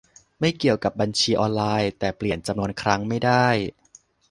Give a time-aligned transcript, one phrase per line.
[0.39, 3.47] ไม่เกี่ยวกับบัญชีออนไลน์ แต่เปลี่ยนจำนวนครั้งไม่ได้